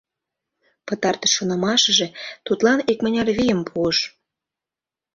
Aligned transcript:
Пытартыш 0.87 1.31
шонымашыже 1.37 2.07
тудлан 2.45 2.79
икмыняр 2.91 3.27
вийым 3.37 3.61
пуыш. 3.69 3.97